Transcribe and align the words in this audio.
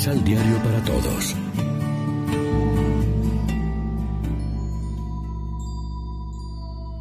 Misal 0.00 0.24
Diario 0.24 0.56
para 0.62 0.82
Todos. 0.82 1.36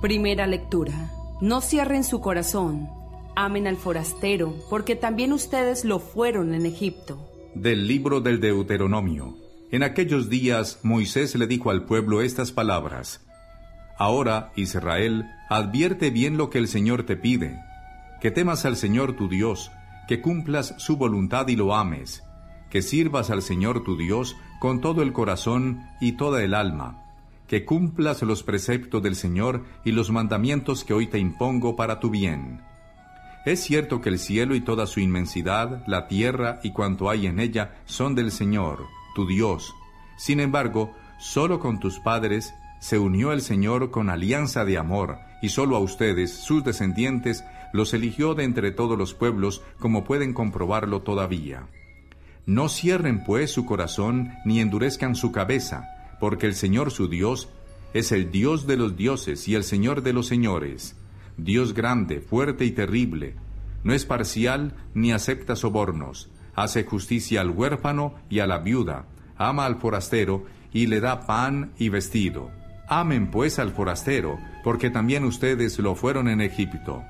Primera 0.01 0.45
lectura. 0.45 1.09
No 1.39 1.61
cierren 1.61 2.03
su 2.03 2.19
corazón. 2.19 2.89
Amen 3.37 3.67
al 3.67 3.77
forastero, 3.77 4.53
porque 4.69 4.97
también 4.97 5.31
ustedes 5.31 5.85
lo 5.85 5.99
fueron 5.99 6.53
en 6.53 6.65
Egipto. 6.65 7.25
Del 7.55 7.87
libro 7.87 8.19
del 8.19 8.41
Deuteronomio. 8.41 9.37
En 9.71 9.83
aquellos 9.83 10.29
días 10.29 10.81
Moisés 10.83 11.35
le 11.35 11.47
dijo 11.47 11.71
al 11.71 11.85
pueblo 11.85 12.21
estas 12.21 12.51
palabras. 12.51 13.25
Ahora, 13.97 14.51
Israel, 14.57 15.23
advierte 15.49 16.09
bien 16.09 16.35
lo 16.35 16.49
que 16.49 16.57
el 16.57 16.67
Señor 16.67 17.03
te 17.03 17.15
pide, 17.15 17.61
que 18.19 18.29
temas 18.29 18.65
al 18.65 18.75
Señor 18.75 19.15
tu 19.15 19.29
Dios, 19.29 19.71
que 20.09 20.19
cumplas 20.19 20.75
su 20.79 20.97
voluntad 20.97 21.47
y 21.47 21.55
lo 21.55 21.73
ames, 21.73 22.23
que 22.69 22.81
sirvas 22.81 23.29
al 23.29 23.41
Señor 23.41 23.83
tu 23.83 23.97
Dios 23.97 24.37
con 24.59 24.81
todo 24.81 25.01
el 25.01 25.13
corazón 25.13 25.83
y 25.99 26.13
toda 26.13 26.43
el 26.43 26.53
alma, 26.53 27.03
que 27.47 27.65
cumplas 27.65 28.21
los 28.21 28.43
preceptos 28.43 29.01
del 29.01 29.15
Señor 29.15 29.65
y 29.83 29.91
los 29.91 30.11
mandamientos 30.11 30.83
que 30.83 30.93
hoy 30.93 31.07
te 31.07 31.19
impongo 31.19 31.75
para 31.75 31.99
tu 31.99 32.09
bien. 32.09 32.61
Es 33.45 33.61
cierto 33.61 34.01
que 34.01 34.09
el 34.09 34.19
cielo 34.19 34.53
y 34.53 34.61
toda 34.61 34.85
su 34.85 34.99
inmensidad, 34.99 35.83
la 35.87 36.07
tierra 36.07 36.59
y 36.63 36.71
cuanto 36.71 37.09
hay 37.09 37.25
en 37.25 37.39
ella 37.39 37.81
son 37.85 38.13
del 38.13 38.31
Señor, 38.31 38.85
tu 39.15 39.25
Dios. 39.25 39.73
Sin 40.17 40.39
embargo, 40.39 40.93
solo 41.17 41.59
con 41.59 41.79
tus 41.79 41.99
padres 41.99 42.53
se 42.79 42.99
unió 42.99 43.31
el 43.31 43.41
Señor 43.41 43.91
con 43.91 44.09
alianza 44.09 44.65
de 44.65 44.77
amor, 44.77 45.17
y 45.41 45.49
solo 45.49 45.75
a 45.75 45.79
ustedes, 45.79 46.31
sus 46.31 46.63
descendientes, 46.63 47.43
los 47.73 47.93
eligió 47.93 48.35
de 48.35 48.43
entre 48.43 48.71
todos 48.71 48.97
los 48.97 49.13
pueblos, 49.13 49.61
como 49.79 50.03
pueden 50.03 50.33
comprobarlo 50.33 51.01
todavía. 51.01 51.67
No 52.49 52.67
cierren 52.67 53.23
pues 53.23 53.51
su 53.51 53.67
corazón 53.67 54.33
ni 54.43 54.59
endurezcan 54.59 55.13
su 55.13 55.31
cabeza, 55.31 56.15
porque 56.19 56.47
el 56.47 56.55
Señor 56.55 56.89
su 56.89 57.07
Dios 57.07 57.47
es 57.93 58.11
el 58.11 58.31
Dios 58.31 58.65
de 58.65 58.75
los 58.75 58.97
dioses 58.97 59.47
y 59.47 59.53
el 59.53 59.63
Señor 59.63 60.01
de 60.01 60.13
los 60.13 60.25
señores, 60.25 60.95
Dios 61.37 61.75
grande, 61.75 62.21
fuerte 62.21 62.65
y 62.65 62.71
terrible. 62.71 63.35
No 63.83 63.93
es 63.93 64.03
parcial 64.03 64.73
ni 64.95 65.11
acepta 65.11 65.55
sobornos, 65.55 66.31
hace 66.55 66.85
justicia 66.85 67.41
al 67.41 67.51
huérfano 67.51 68.15
y 68.31 68.39
a 68.39 68.47
la 68.47 68.57
viuda, 68.57 69.05
ama 69.37 69.67
al 69.67 69.75
forastero 69.75 70.47
y 70.73 70.87
le 70.87 71.01
da 71.01 71.27
pan 71.27 71.73
y 71.77 71.89
vestido. 71.89 72.49
Amen 72.87 73.29
pues 73.29 73.59
al 73.59 73.73
forastero, 73.73 74.39
porque 74.63 74.89
también 74.89 75.23
ustedes 75.23 75.77
lo 75.77 75.93
fueron 75.93 76.27
en 76.27 76.41
Egipto. 76.41 77.03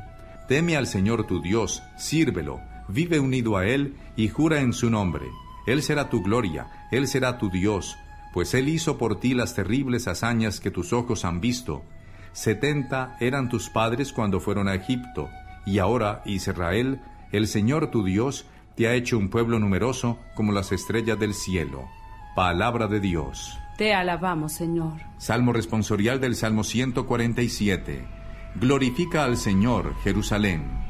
Teme 0.50 0.76
al 0.76 0.86
Señor 0.86 1.28
tu 1.28 1.42
Dios, 1.42 1.82
sírvelo, 1.98 2.60
vive 2.90 3.20
unido 3.20 3.58
a 3.58 3.66
Él 3.66 3.96
y 4.16 4.28
jura 4.28 4.62
en 4.62 4.74
su 4.74 4.90
nombre. 4.90 5.26
Él 5.66 5.82
será 5.82 6.10
tu 6.10 6.22
gloria, 6.22 6.68
Él 6.92 7.08
será 7.08 7.38
tu 7.38 7.50
Dios, 7.50 7.98
pues 8.34 8.54
Él 8.54 8.68
hizo 8.68 8.98
por 8.98 9.20
ti 9.20 9.34
las 9.34 9.54
terribles 9.54 10.08
hazañas 10.08 10.60
que 10.60 10.72
tus 10.72 10.94
ojos 10.94 11.26
han 11.26 11.40
visto. 11.40 11.84
Setenta 12.32 13.18
eran 13.20 13.50
tus 13.50 13.70
padres 13.70 14.12
cuando 14.14 14.40
fueron 14.40 14.68
a 14.68 14.76
Egipto, 14.76 15.30
y 15.66 15.80
ahora, 15.80 16.22
Israel, 16.26 17.00
el 17.32 17.48
Señor 17.48 17.92
tu 17.92 18.04
Dios, 18.04 18.46
te 18.76 18.88
ha 18.88 18.94
hecho 18.94 19.18
un 19.18 19.30
pueblo 19.30 19.60
numeroso 19.60 20.18
como 20.36 20.52
las 20.52 20.72
estrellas 20.72 21.20
del 21.20 21.34
cielo. 21.34 21.88
Palabra 22.36 22.88
de 22.88 23.00
Dios. 23.00 23.58
Te 23.78 23.94
alabamos, 23.94 24.54
Señor. 24.54 24.94
Salmo 25.18 25.54
responsorial 25.54 26.20
del 26.20 26.36
Salmo 26.36 26.64
147. 26.64 28.08
Glorifica 28.56 29.26
al 29.26 29.38
Señor, 29.38 29.96
Jerusalén. 30.04 30.89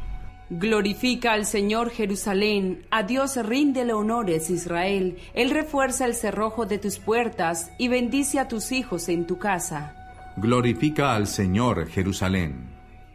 Glorifica 0.52 1.34
al 1.34 1.46
Señor 1.46 1.92
Jerusalén, 1.92 2.84
a 2.90 3.04
Dios 3.04 3.36
ríndele 3.36 3.94
honores 3.94 4.50
Israel, 4.50 5.18
Él 5.36 5.52
refuerza 5.52 6.06
el 6.06 6.16
cerrojo 6.16 6.66
de 6.66 6.80
tus 6.80 6.98
puertas 6.98 7.72
y 7.78 7.88
bendice 7.88 8.40
a 8.40 8.48
tus 8.48 8.72
hijos 8.72 9.10
en 9.10 9.28
tu 9.28 9.38
casa. 9.38 9.96
Glorifica 10.38 11.14
al 11.14 11.28
Señor 11.28 11.88
Jerusalén. 11.88 12.68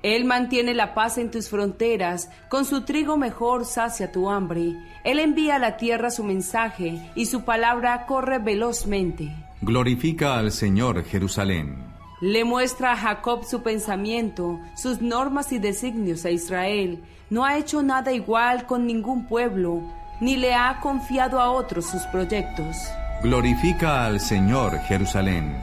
Él 0.05 0.27
mantiene 0.27 0.75
la 0.75 0.95
paz 0.95 1.19
en 1.19 1.33
tus 1.33 1.49
fronteras, 1.49 2.31
con 2.49 2.65
su 2.65 2.83
trigo 2.83 3.17
mejor 3.17 3.65
sacia 3.65 4.13
tu 4.13 4.31
hambre. 4.31 4.75
Él 5.03 5.19
envía 5.19 5.57
a 5.57 5.59
la 5.59 5.77
tierra 5.77 6.11
su 6.11 6.23
mensaje 6.23 7.01
y 7.17 7.27
su 7.27 7.43
palabra 7.43 8.07
corre 8.07 8.39
velozmente. 8.39 9.35
Glorifica 9.61 10.39
al 10.39 10.53
Señor 10.53 11.03
Jerusalén. 11.05 11.94
Le 12.27 12.43
muestra 12.43 12.93
a 12.93 12.97
Jacob 12.97 13.45
su 13.45 13.63
pensamiento, 13.63 14.59
sus 14.75 15.03
normas 15.03 15.53
y 15.53 15.59
designios 15.59 16.25
a 16.25 16.31
Israel. 16.31 17.05
No 17.29 17.45
ha 17.45 17.59
hecho 17.59 17.83
nada 17.83 18.15
igual 18.15 18.65
con 18.65 18.87
ningún 18.87 19.27
pueblo, 19.27 19.83
ni 20.23 20.39
le 20.39 20.55
ha 20.55 20.81
confiado 20.81 21.39
a 21.39 21.51
otros 21.51 21.85
sus 21.85 22.01
proyectos. 22.05 22.79
Glorifica 23.23 24.07
al 24.07 24.21
Señor 24.21 24.79
Jerusalén. 24.89 25.55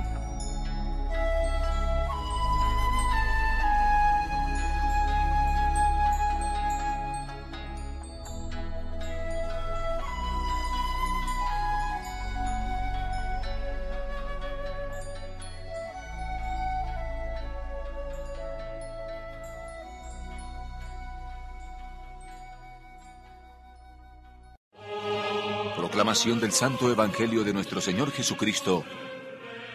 Proclamación 25.92 26.40
del 26.40 26.54
Santo 26.54 26.90
Evangelio 26.90 27.44
de 27.44 27.52
nuestro 27.52 27.82
Señor 27.82 28.12
Jesucristo, 28.12 28.86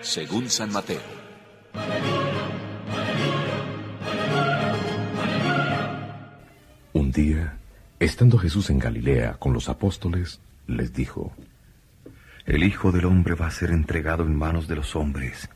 según 0.00 0.48
San 0.48 0.72
Mateo. 0.72 1.02
Un 6.94 7.12
día, 7.12 7.58
estando 8.00 8.38
Jesús 8.38 8.70
en 8.70 8.78
Galilea 8.78 9.34
con 9.34 9.52
los 9.52 9.68
apóstoles, 9.68 10.40
les 10.66 10.94
dijo, 10.94 11.34
El 12.46 12.64
Hijo 12.64 12.92
del 12.92 13.04
Hombre 13.04 13.34
va 13.34 13.48
a 13.48 13.50
ser 13.50 13.70
entregado 13.70 14.24
en 14.24 14.34
manos 14.34 14.68
de 14.68 14.76
los 14.76 14.96
hombres, 14.96 15.50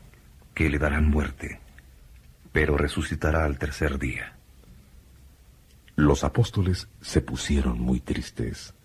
que 0.53 0.69
le 0.69 0.77
darán 0.77 1.09
muerte, 1.09 1.59
pero 2.51 2.77
resucitará 2.77 3.45
al 3.45 3.57
tercer 3.57 3.97
día. 3.97 4.35
Los 5.95 6.23
apóstoles 6.23 6.87
se 7.01 7.21
pusieron 7.21 7.79
muy 7.79 7.99
tristes. 7.99 8.75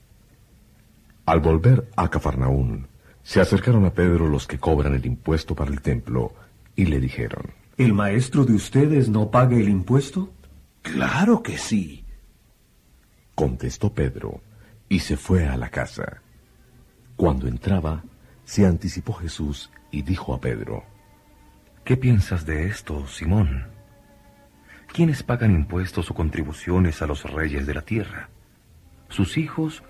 Al 1.27 1.41
volver 1.41 1.91
a 1.97 2.09
Cafarnaún, 2.09 2.87
se 3.25 3.41
acercaron 3.41 3.85
a 3.85 3.93
Pedro 3.93 4.29
los 4.29 4.47
que 4.47 4.61
cobran 4.61 4.95
el 4.95 5.05
impuesto 5.05 5.57
para 5.57 5.73
el 5.73 5.83
templo 5.83 6.33
y 6.77 6.87
le 6.87 7.01
dijeron, 7.01 7.53
¿El 7.77 7.93
maestro 7.95 8.45
de 8.45 8.55
ustedes 8.55 9.09
no 9.09 9.33
paga 9.33 9.57
el 9.57 9.69
impuesto? 9.69 10.33
Claro 10.83 11.43
que 11.43 11.59
sí. 11.59 12.05
Contestó 13.35 13.93
Pedro 13.93 14.41
y 14.89 15.01
se 15.01 15.17
fue 15.17 15.49
a 15.49 15.57
la 15.57 15.69
casa. 15.69 16.23
Cuando 17.17 17.49
entraba, 17.49 18.05
se 18.45 18.65
anticipó 18.65 19.13
Jesús 19.15 19.73
y 19.91 20.03
dijo 20.03 20.33
a 20.33 20.41
Pedro, 20.41 20.85
¿Qué 21.85 21.97
piensas 21.97 22.47
de 22.47 22.69
esto, 22.69 23.09
Simón? 23.09 23.67
¿Quiénes 24.93 25.25
pagan 25.25 25.51
impuestos 25.51 26.09
o 26.09 26.15
contribuciones 26.15 27.03
a 27.03 27.09
los 27.09 27.25
reyes 27.25 27.67
de 27.67 27.75
la 27.75 27.83
tierra? 27.83 28.29
¿Sus 29.09 29.37
hijos 29.39 29.83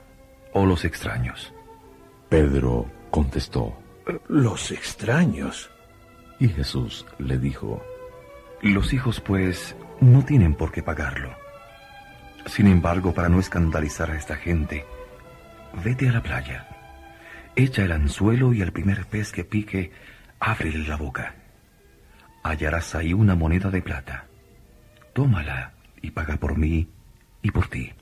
o 0.56 0.64
los 0.64 0.86
extraños? 0.86 1.52
Pedro 2.30 2.90
contestó, 3.10 3.78
Los 4.26 4.70
extraños. 4.70 5.70
Y 6.40 6.48
Jesús 6.48 7.04
le 7.18 7.38
dijo, 7.38 7.84
Los 8.62 8.94
hijos, 8.94 9.20
pues, 9.20 9.76
no 10.00 10.24
tienen 10.24 10.54
por 10.54 10.72
qué 10.72 10.82
pagarlo. 10.82 11.30
Sin 12.46 12.68
embargo, 12.68 13.12
para 13.12 13.28
no 13.28 13.38
escandalizar 13.38 14.10
a 14.10 14.16
esta 14.16 14.36
gente, 14.36 14.86
vete 15.84 16.08
a 16.08 16.12
la 16.12 16.22
playa, 16.22 16.66
echa 17.54 17.84
el 17.84 17.92
anzuelo 17.92 18.54
y 18.54 18.62
al 18.62 18.72
primer 18.72 19.04
pez 19.04 19.32
que 19.32 19.44
pique, 19.44 19.92
ábrele 20.40 20.88
la 20.88 20.96
boca. 20.96 21.34
Hallarás 22.42 22.94
ahí 22.94 23.12
una 23.12 23.34
moneda 23.34 23.70
de 23.70 23.82
plata. 23.82 24.24
Tómala 25.12 25.74
y 26.00 26.12
paga 26.12 26.38
por 26.38 26.56
mí 26.56 26.88
y 27.42 27.50
por 27.50 27.68
ti. 27.68 27.92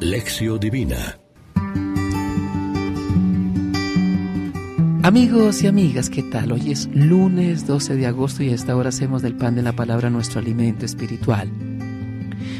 Lección 0.00 0.60
Divina 0.60 1.18
Amigos 5.02 5.62
y 5.64 5.66
amigas, 5.66 6.08
¿qué 6.08 6.22
tal? 6.22 6.52
Hoy 6.52 6.70
es 6.70 6.88
lunes 6.94 7.66
12 7.66 7.96
de 7.96 8.06
agosto 8.06 8.44
y 8.44 8.50
a 8.50 8.54
esta 8.54 8.76
hora 8.76 8.90
hacemos 8.90 9.22
del 9.22 9.34
pan 9.34 9.56
de 9.56 9.62
la 9.62 9.72
palabra 9.72 10.08
nuestro 10.08 10.38
alimento 10.38 10.86
espiritual. 10.86 11.50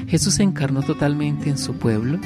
Jesús 0.08 0.34
se 0.34 0.42
encarnó 0.42 0.82
totalmente 0.82 1.48
en 1.48 1.58
su 1.58 1.74
pueblo, 1.74 2.18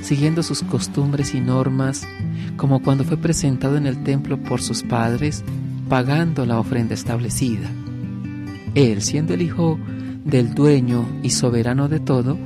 siguiendo 0.00 0.42
sus 0.42 0.62
costumbres 0.62 1.34
y 1.34 1.40
normas, 1.42 2.08
como 2.56 2.80
cuando 2.80 3.04
fue 3.04 3.18
presentado 3.18 3.76
en 3.76 3.86
el 3.86 4.02
templo 4.04 4.42
por 4.42 4.62
sus 4.62 4.82
padres, 4.82 5.44
pagando 5.90 6.46
la 6.46 6.58
ofrenda 6.58 6.94
establecida. 6.94 7.68
Él, 8.74 9.02
siendo 9.02 9.34
el 9.34 9.42
hijo 9.42 9.78
del 10.24 10.54
dueño 10.54 11.06
y 11.22 11.30
soberano 11.30 11.88
de 11.88 12.00
todo, 12.00 12.38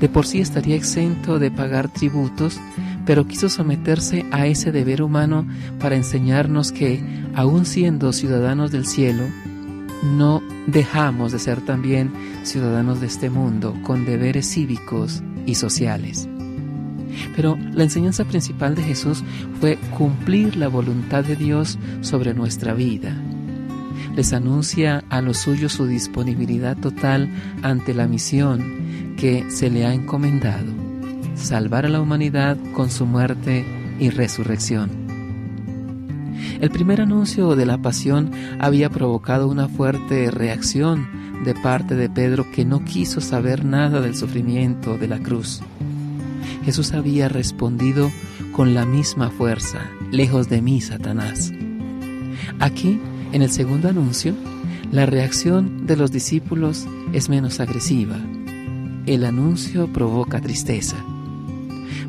De 0.00 0.08
por 0.08 0.26
sí 0.26 0.40
estaría 0.40 0.76
exento 0.76 1.38
de 1.38 1.50
pagar 1.50 1.92
tributos, 1.92 2.58
pero 3.04 3.26
quiso 3.26 3.50
someterse 3.50 4.24
a 4.30 4.46
ese 4.46 4.72
deber 4.72 5.02
humano 5.02 5.46
para 5.78 5.94
enseñarnos 5.94 6.72
que, 6.72 7.02
aun 7.34 7.66
siendo 7.66 8.14
ciudadanos 8.14 8.72
del 8.72 8.86
cielo, 8.86 9.24
no 10.02 10.42
dejamos 10.66 11.32
de 11.32 11.38
ser 11.38 11.60
también 11.60 12.10
ciudadanos 12.44 13.02
de 13.02 13.08
este 13.08 13.28
mundo 13.28 13.76
con 13.82 14.06
deberes 14.06 14.50
cívicos 14.50 15.22
y 15.44 15.56
sociales. 15.56 16.28
Pero 17.36 17.58
la 17.74 17.82
enseñanza 17.82 18.24
principal 18.24 18.74
de 18.74 18.82
Jesús 18.82 19.22
fue 19.60 19.76
cumplir 19.98 20.56
la 20.56 20.68
voluntad 20.68 21.24
de 21.24 21.36
Dios 21.36 21.78
sobre 22.00 22.32
nuestra 22.32 22.72
vida. 22.72 23.14
Les 24.16 24.32
anuncia 24.32 25.04
a 25.10 25.20
los 25.20 25.36
suyos 25.38 25.72
su 25.72 25.86
disponibilidad 25.86 26.76
total 26.76 27.28
ante 27.62 27.92
la 27.92 28.06
misión 28.06 28.79
que 29.20 29.50
se 29.50 29.68
le 29.68 29.84
ha 29.84 29.92
encomendado, 29.92 30.72
salvar 31.34 31.84
a 31.84 31.90
la 31.90 32.00
humanidad 32.00 32.56
con 32.72 32.90
su 32.90 33.04
muerte 33.04 33.66
y 33.98 34.08
resurrección. 34.08 34.90
El 36.62 36.70
primer 36.70 37.02
anuncio 37.02 37.54
de 37.54 37.66
la 37.66 37.76
pasión 37.76 38.30
había 38.58 38.88
provocado 38.88 39.46
una 39.48 39.68
fuerte 39.68 40.30
reacción 40.30 41.06
de 41.44 41.54
parte 41.54 41.96
de 41.96 42.08
Pedro 42.08 42.50
que 42.50 42.64
no 42.64 42.82
quiso 42.82 43.20
saber 43.20 43.62
nada 43.62 44.00
del 44.00 44.16
sufrimiento 44.16 44.96
de 44.96 45.08
la 45.08 45.18
cruz. 45.18 45.60
Jesús 46.64 46.92
había 46.92 47.28
respondido 47.28 48.10
con 48.52 48.72
la 48.72 48.86
misma 48.86 49.30
fuerza, 49.30 49.80
lejos 50.10 50.48
de 50.48 50.62
mí, 50.62 50.80
Satanás. 50.80 51.52
Aquí, 52.58 52.98
en 53.32 53.42
el 53.42 53.50
segundo 53.50 53.90
anuncio, 53.90 54.34
la 54.92 55.04
reacción 55.04 55.86
de 55.86 55.96
los 55.96 56.10
discípulos 56.10 56.86
es 57.12 57.28
menos 57.28 57.60
agresiva. 57.60 58.16
El 59.06 59.24
anuncio 59.24 59.92
provoca 59.92 60.40
tristeza. 60.40 60.96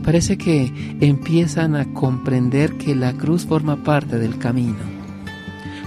Parece 0.04 0.38
que 0.38 0.74
empiezan 1.00 1.76
a 1.76 1.94
comprender 1.94 2.78
que 2.78 2.96
la 2.96 3.14
cruz 3.14 3.46
forma 3.46 3.84
parte 3.84 4.18
del 4.18 4.38
camino. 4.38 4.80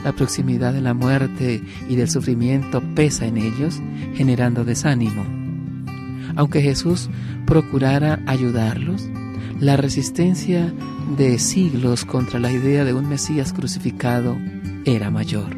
La 0.05 0.13
proximidad 0.13 0.73
de 0.73 0.81
la 0.81 0.95
muerte 0.95 1.63
y 1.89 1.97
del 1.97 2.09
sufrimiento 2.09 2.83
pesa 2.95 3.27
en 3.27 3.39
ellos, 3.39 3.81
generando 4.15 4.65
desánimo. 4.65 5.25
Aunque 6.37 6.61
Jesús 6.63 7.11
procurara 7.47 8.21
ayudarlos, 8.27 9.09
la 9.61 9.77
resistencia 9.77 10.73
de 11.17 11.39
siglos 11.39 12.05
contra 12.05 12.41
la 12.41 12.53
idea 12.53 12.85
de 12.85 12.93
un 12.93 13.09
Mesías 13.09 13.53
crucificado 13.53 14.37
era 14.85 15.11
mayor. 15.11 15.57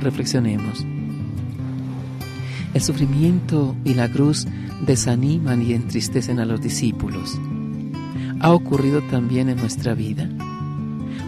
Reflexionemos. 0.00 0.84
El 2.74 2.80
sufrimiento 2.80 3.74
y 3.84 3.94
la 3.94 4.10
cruz 4.10 4.46
desaniman 4.86 5.62
y 5.62 5.72
entristecen 5.72 6.38
a 6.40 6.44
los 6.44 6.60
discípulos. 6.60 7.38
¿Ha 8.40 8.52
ocurrido 8.52 9.02
también 9.02 9.48
en 9.48 9.58
nuestra 9.58 9.94
vida? 9.94 10.28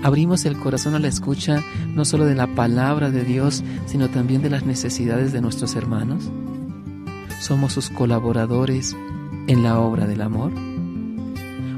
Abrimos 0.03 0.45
el 0.47 0.59
corazón 0.59 0.95
a 0.95 0.99
la 0.99 1.09
escucha 1.09 1.63
no 1.89 2.05
solo 2.05 2.25
de 2.25 2.35
la 2.35 2.49
palabra 2.55 3.11
de 3.11 3.25
Dios, 3.25 3.63
sino 3.87 4.09
también 4.09 4.43
de 4.43 4.51
las 4.51 4.65
necesidades 4.65 5.33
de 5.33 5.41
nuestros 5.41 5.77
hermanos. 5.77 6.31
¿Somos 7.41 7.73
sus 7.73 7.91
colaboradores 7.91 8.97
en 9.47 9.63
la 9.63 9.79
obra 9.79 10.07
del 10.07 10.23
amor? 10.23 10.53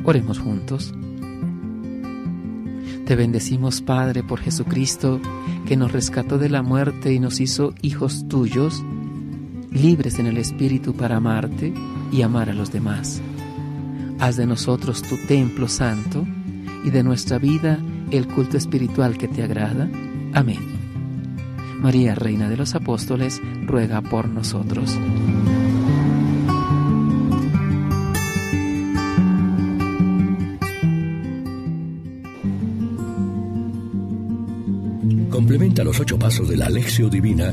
Oremos 0.05 0.39
juntos. 0.39 0.95
Te 3.07 3.17
bendecimos, 3.17 3.83
Padre, 3.83 4.23
por 4.23 4.41
Jesucristo, 4.41 5.21
que 5.67 5.77
nos 5.77 5.93
rescató 5.93 6.39
de 6.39 6.49
la 6.49 6.63
muerte 6.63 7.13
y 7.13 7.19
nos 7.19 7.41
hizo 7.41 7.75
hijos 7.83 8.27
tuyos, 8.29 8.83
libres 9.75 10.19
en 10.19 10.27
el 10.27 10.39
Espíritu 10.39 10.95
para 10.95 11.17
amarte 11.17 11.75
y 12.13 12.23
amar 12.23 12.49
a 12.49 12.55
los 12.55 12.73
demás. 12.73 13.21
Haz 14.21 14.37
de 14.37 14.47
nosotros 14.47 15.03
tu 15.03 15.17
templo 15.27 15.69
santo 15.69 16.25
y 16.85 16.91
de 16.91 17.03
nuestra 17.03 17.39
vida 17.39 17.79
el 18.11 18.29
culto 18.29 18.57
espiritual 18.57 19.19
que 19.19 19.29
te 19.29 19.43
agrada. 19.43 19.91
Amén. 20.33 20.61
María, 21.81 22.15
Reina 22.15 22.49
de 22.49 22.57
los 22.57 22.75
Apóstoles, 22.75 23.43
ruega 23.67 24.01
por 24.01 24.29
nosotros. 24.29 24.97
Complementa 35.29 35.83
los 35.83 35.99
ocho 35.99 36.19
pasos 36.19 36.49
de 36.49 36.57
la 36.57 36.67
Alexio 36.67 37.11
Divina 37.11 37.53